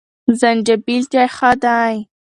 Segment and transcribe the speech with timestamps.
[0.39, 1.95] زنجبیل چای ښه دی.